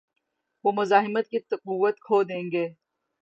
[0.63, 2.67] وہ مزاحمت کی قوت کھو دیں گے۔